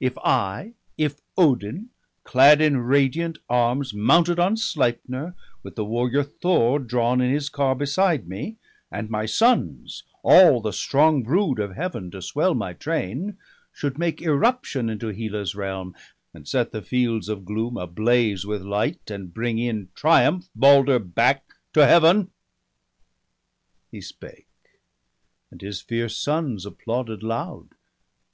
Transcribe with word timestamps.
If 0.00 0.18
I, 0.18 0.72
if 0.98 1.20
Odin, 1.36 1.90
clad 2.24 2.60
in 2.60 2.78
radiant 2.78 3.38
arms, 3.48 3.94
Mounted 3.94 4.40
on 4.40 4.56
Sleipner, 4.56 5.36
with 5.62 5.76
the 5.76 5.84
warrior 5.84 6.24
Thor 6.24 6.80
Drawn 6.80 7.20
in 7.20 7.30
his 7.30 7.48
car 7.48 7.76
beside 7.76 8.26
me, 8.26 8.56
and 8.90 9.08
my 9.08 9.24
sons, 9.24 10.02
All 10.24 10.60
the 10.60 10.72
strong 10.72 11.22
brood 11.22 11.60
of 11.60 11.76
Heaven, 11.76 12.10
to 12.10 12.20
swell 12.20 12.54
my 12.54 12.72
train, 12.72 13.36
Should 13.72 13.96
make 13.96 14.20
irruption 14.20 14.90
into 14.90 15.12
Hela's 15.12 15.54
realm, 15.54 15.94
And 16.34 16.48
set 16.48 16.72
the 16.72 16.82
fields 16.82 17.28
of 17.28 17.44
gloom 17.44 17.76
ablaze 17.76 18.44
with 18.44 18.62
light, 18.62 19.12
And 19.12 19.32
bring 19.32 19.60
in 19.60 19.90
triumph 19.94 20.48
Balder 20.56 20.98
back 20.98 21.44
to 21.72 21.86
Heaven?' 21.86 22.32
He 23.92 24.00
spake, 24.00 24.48
and 25.52 25.60
his 25.62 25.80
fierce 25.80 26.18
sons 26.18 26.66
applauded 26.66 27.22
loud. 27.22 27.76